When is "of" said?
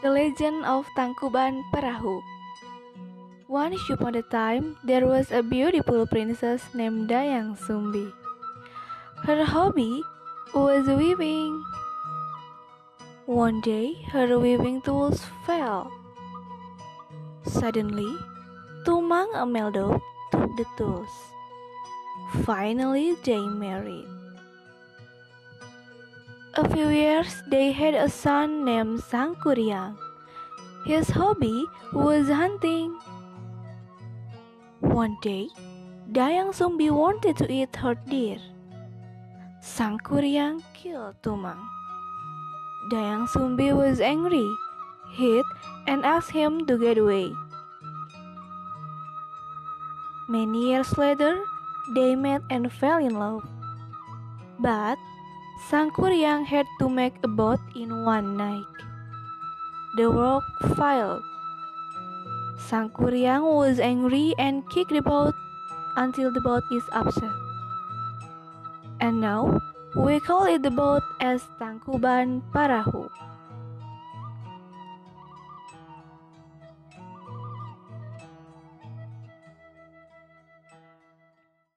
0.64-0.88